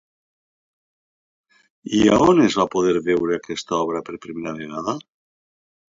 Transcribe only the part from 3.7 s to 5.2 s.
obra per primer cop?